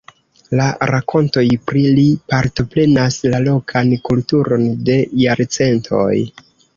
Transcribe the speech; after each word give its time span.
La 0.59 0.63
rakontoj 0.91 1.43
pri 1.71 1.83
li 1.99 2.05
partoprenas 2.33 3.17
la 3.33 3.41
lokan 3.49 3.91
kulturon 4.07 4.65
de 4.89 4.97
jarcentoj. 5.25 6.09